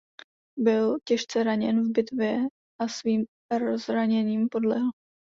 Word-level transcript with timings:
Byl 0.57 0.97
těžce 1.07 1.43
raněn 1.43 1.83
v 1.83 1.91
bitvě 1.91 2.39
a 2.81 2.87
svým 2.87 3.25
zraněním 3.77 4.49
podlehl. 4.49 4.89